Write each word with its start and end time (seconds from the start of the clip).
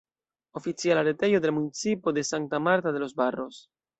Oficiala 0.59 1.03
retejo 1.03 1.39
de 1.39 1.45
la 1.45 1.51
municipo 1.51 2.11
de 2.11 2.23
Santa 2.23 2.57
Marta 2.57 2.91
de 2.91 2.99
los 3.01 3.13
Barros. 3.13 3.69